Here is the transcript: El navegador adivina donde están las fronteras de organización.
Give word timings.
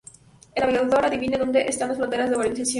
El 0.55 0.63
navegador 0.63 1.05
adivina 1.05 1.37
donde 1.37 1.61
están 1.61 1.89
las 1.89 1.97
fronteras 1.99 2.31
de 2.31 2.35
organización. 2.35 2.69